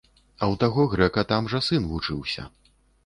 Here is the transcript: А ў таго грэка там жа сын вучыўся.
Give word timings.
А 0.27 0.43
ў 0.51 0.55
таго 0.63 0.85
грэка 0.95 1.25
там 1.33 1.49
жа 1.53 1.59
сын 1.67 1.85
вучыўся. 1.91 2.51